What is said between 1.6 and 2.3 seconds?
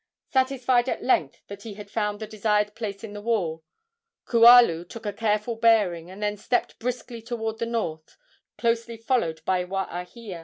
he had found the